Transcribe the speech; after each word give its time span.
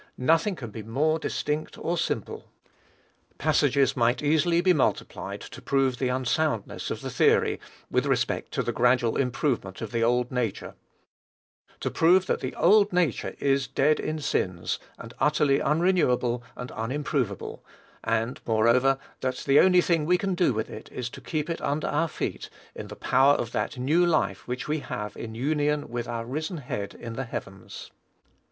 Nothing 0.17 0.55
can 0.55 0.71
be 0.71 0.81
more 0.81 1.19
distinct 1.19 1.77
or 1.77 1.95
simple. 1.95 2.49
Passages 3.37 3.95
might 3.95 4.23
easily 4.23 4.59
be 4.59 4.73
multiplied 4.73 5.41
to 5.41 5.61
prove 5.61 5.99
the 5.99 6.07
unsoundness 6.07 6.89
of 6.89 7.01
the 7.01 7.11
theory, 7.11 7.59
with 7.91 8.07
respect 8.07 8.49
to 8.53 8.63
the 8.63 8.71
gradual 8.71 9.15
improvement 9.15 9.79
of 9.79 9.91
the 9.91 10.03
old 10.03 10.31
nature, 10.31 10.73
to 11.81 11.91
prove 11.91 12.25
that 12.25 12.39
the 12.39 12.55
old 12.55 12.91
nature 12.91 13.35
is 13.37 13.67
dead 13.67 13.99
in 13.99 14.17
sins, 14.17 14.79
and 14.97 15.13
utterly 15.19 15.59
unrenewable 15.59 16.41
and 16.55 16.71
unimproveable; 16.71 17.63
and, 18.03 18.41
moreover, 18.47 18.97
that 19.19 19.35
the 19.45 19.59
only 19.59 19.81
thing 19.81 20.05
we 20.07 20.17
can 20.17 20.33
do 20.33 20.51
with 20.51 20.67
it 20.71 20.91
is, 20.91 21.11
to 21.11 21.21
keep 21.21 21.47
it 21.47 21.61
under 21.61 21.85
our 21.85 22.07
feet 22.07 22.49
in 22.73 22.87
the 22.87 22.95
power 22.95 23.35
of 23.35 23.51
that 23.51 23.77
new 23.77 24.03
life 24.03 24.47
which 24.47 24.67
we 24.67 24.79
have 24.79 25.15
in 25.15 25.35
union 25.35 25.87
with 25.89 26.07
our 26.07 26.25
risen 26.25 26.57
Head 26.57 26.95
in 26.95 27.13
the 27.13 27.25
heavens. 27.25 27.91